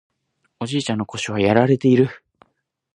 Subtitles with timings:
[0.59, 2.09] おじいちゃんの腰はやられている